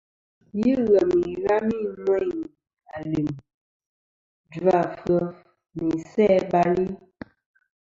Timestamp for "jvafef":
4.53-5.27